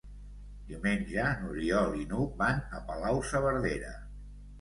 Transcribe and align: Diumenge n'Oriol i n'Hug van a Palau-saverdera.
Diumenge 0.69 1.25
n'Oriol 1.41 1.93
i 2.05 2.07
n'Hug 2.13 2.31
van 2.39 2.63
a 2.79 2.81
Palau-saverdera. 2.87 3.93